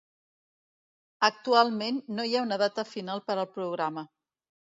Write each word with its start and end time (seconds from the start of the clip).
Actualment 1.27 1.99
no 2.21 2.25
hi 2.25 2.33
ha 2.37 2.41
una 2.47 2.59
data 2.63 2.87
final 2.95 3.23
per 3.29 3.37
al 3.37 3.47
programa. 3.61 4.07